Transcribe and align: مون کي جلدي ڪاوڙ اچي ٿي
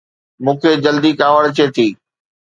مون 0.43 0.55
کي 0.61 0.71
جلدي 0.83 1.11
ڪاوڙ 1.19 1.41
اچي 1.49 1.65
ٿي 1.75 1.87